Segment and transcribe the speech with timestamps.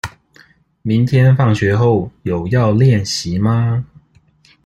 [0.81, 3.85] 明天放學後有要練習嗎？